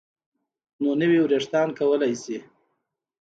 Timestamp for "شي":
2.23-2.37